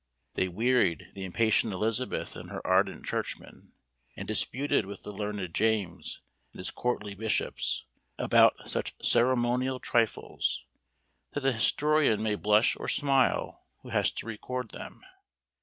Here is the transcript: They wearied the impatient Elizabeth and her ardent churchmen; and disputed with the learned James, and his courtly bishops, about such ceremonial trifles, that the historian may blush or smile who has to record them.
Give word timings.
They 0.33 0.47
wearied 0.47 1.09
the 1.13 1.23
impatient 1.25 1.73
Elizabeth 1.73 2.35
and 2.35 2.49
her 2.49 2.65
ardent 2.65 3.05
churchmen; 3.05 3.73
and 4.17 4.27
disputed 4.27 4.87
with 4.87 5.03
the 5.03 5.11
learned 5.11 5.53
James, 5.53 6.21
and 6.51 6.57
his 6.57 6.71
courtly 6.71 7.13
bishops, 7.13 7.85
about 8.17 8.67
such 8.67 8.95
ceremonial 9.05 9.79
trifles, 9.79 10.65
that 11.33 11.41
the 11.41 11.51
historian 11.53 12.23
may 12.23 12.33
blush 12.33 12.75
or 12.79 12.87
smile 12.87 13.67
who 13.83 13.89
has 13.89 14.09
to 14.13 14.25
record 14.25 14.71
them. 14.71 15.01